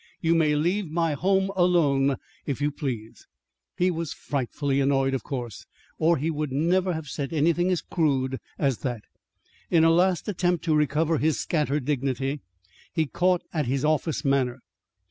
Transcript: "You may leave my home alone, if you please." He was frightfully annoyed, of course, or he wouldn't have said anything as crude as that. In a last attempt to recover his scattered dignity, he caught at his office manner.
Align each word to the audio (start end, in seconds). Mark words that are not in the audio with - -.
"You 0.19 0.33
may 0.33 0.55
leave 0.55 0.89
my 0.89 1.13
home 1.13 1.51
alone, 1.55 2.15
if 2.47 2.59
you 2.59 2.71
please." 2.71 3.27
He 3.77 3.91
was 3.91 4.13
frightfully 4.13 4.81
annoyed, 4.81 5.13
of 5.13 5.21
course, 5.21 5.67
or 5.99 6.17
he 6.17 6.31
wouldn't 6.31 6.73
have 6.73 7.07
said 7.07 7.31
anything 7.31 7.69
as 7.69 7.83
crude 7.83 8.39
as 8.57 8.79
that. 8.79 9.03
In 9.69 9.83
a 9.83 9.91
last 9.91 10.27
attempt 10.27 10.65
to 10.65 10.75
recover 10.75 11.19
his 11.19 11.39
scattered 11.39 11.85
dignity, 11.85 12.41
he 12.91 13.05
caught 13.05 13.43
at 13.53 13.67
his 13.67 13.85
office 13.85 14.25
manner. 14.25 14.61